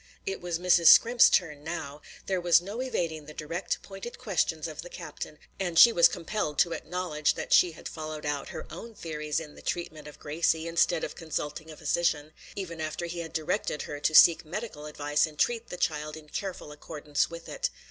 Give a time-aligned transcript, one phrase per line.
[0.25, 0.87] It was Mrs.
[0.87, 5.77] Scrimp's turn now; there was no evading the direct, pointed questions of the captain, and
[5.77, 9.61] she was compelled to acknowledge that she had followed out her own theories in the
[9.61, 14.15] treatment of Gracie, instead of consulting a physician, even after he had directed her to
[14.15, 17.69] seek medical advice and treat the child in careful accordance with it.